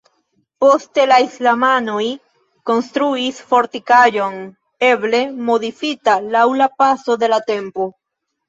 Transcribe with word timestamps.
Poste 0.63 1.03
la 1.09 1.17
islamanoj 1.25 2.05
konstruis 2.71 3.41
fortikaĵon 3.51 4.41
eble 4.91 5.23
modifita 5.53 6.19
laŭ 6.35 6.45
la 6.63 6.73
paso 6.83 7.21
de 7.27 7.35
la 7.37 7.41
tempo. 7.53 7.89